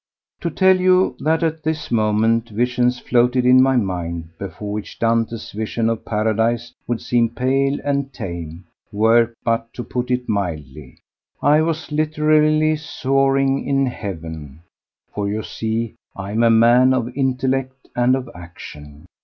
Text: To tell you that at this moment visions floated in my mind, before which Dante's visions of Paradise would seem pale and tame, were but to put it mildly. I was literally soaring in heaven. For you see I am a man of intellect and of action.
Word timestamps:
To 0.39 0.49
tell 0.49 0.79
you 0.81 1.15
that 1.19 1.43
at 1.43 1.61
this 1.61 1.91
moment 1.91 2.49
visions 2.49 2.97
floated 2.99 3.45
in 3.45 3.61
my 3.61 3.75
mind, 3.77 4.29
before 4.39 4.71
which 4.73 4.97
Dante's 4.97 5.51
visions 5.51 5.89
of 5.91 6.03
Paradise 6.05 6.73
would 6.87 6.99
seem 6.99 7.29
pale 7.29 7.77
and 7.83 8.11
tame, 8.11 8.65
were 8.91 9.31
but 9.43 9.71
to 9.75 9.83
put 9.83 10.09
it 10.09 10.27
mildly. 10.27 10.97
I 11.43 11.61
was 11.61 11.91
literally 11.91 12.77
soaring 12.77 13.63
in 13.67 13.85
heaven. 13.85 14.61
For 15.13 15.29
you 15.29 15.43
see 15.43 15.93
I 16.15 16.31
am 16.31 16.41
a 16.41 16.49
man 16.49 16.95
of 16.95 17.15
intellect 17.15 17.87
and 17.95 18.15
of 18.15 18.27
action. 18.33 19.05